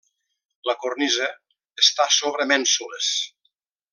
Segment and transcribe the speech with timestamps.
[0.69, 1.27] La cornisa
[1.85, 3.13] està sobre mènsules.